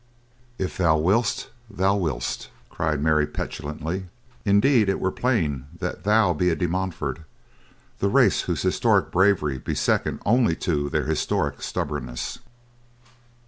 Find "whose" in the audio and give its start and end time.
8.49-8.63